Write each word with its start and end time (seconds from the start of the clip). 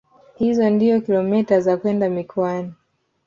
Hizo 0.37 0.69
ndio 0.69 1.01
kilomita 1.01 1.61
za 1.61 1.77
kwenda 1.77 2.09
mikoani 2.09 2.73